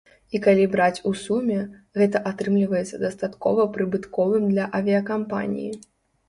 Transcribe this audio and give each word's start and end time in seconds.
І 0.37 0.39
калі 0.45 0.63
браць 0.75 1.01
у 1.09 1.11
суме, 1.23 1.57
гэта 2.01 2.21
атрымліваецца 2.31 3.01
дастаткова 3.05 3.67
прыбытковым 3.77 4.49
для 4.51 4.65
авіякампаніі. 4.81 5.71